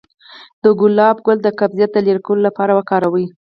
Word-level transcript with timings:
د 0.63 0.65
ګلاب 0.79 1.17
ګل 1.25 1.37
د 1.43 1.47
قبضیت 1.59 1.91
د 1.93 1.97
لرې 2.07 2.21
کولو 2.25 2.41
لپاره 2.47 2.71
وکاروئ 2.79 3.25